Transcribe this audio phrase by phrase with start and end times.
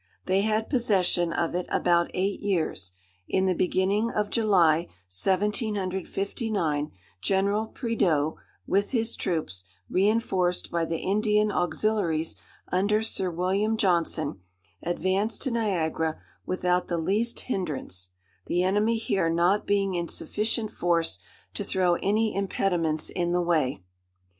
[0.25, 2.93] They had possession of it about eight years.
[3.27, 11.51] In the beginning of July, 1759, General Prideaux, with his troops, reinforced by the Indian
[11.51, 12.35] auxiliaries
[12.71, 14.39] under Sir William Johnson,
[14.81, 21.19] advanced to Niagara without the least hinderance—the enemy here not being in sufficient force
[21.53, 23.83] to throw any impediments in the way.